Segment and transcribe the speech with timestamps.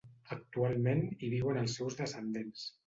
[0.35, 2.71] Actualment hi viuen els seus descendents.